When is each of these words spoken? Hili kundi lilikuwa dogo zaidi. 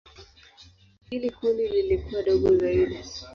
Hili 1.09 1.29
kundi 1.31 1.67
lilikuwa 1.67 2.23
dogo 2.23 2.57
zaidi. 2.57 2.99